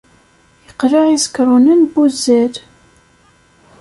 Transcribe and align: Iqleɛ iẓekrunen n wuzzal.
Iqleɛ 0.69 1.03
iẓekrunen 1.09 1.79
n 1.85 1.89
wuzzal. 1.93 2.53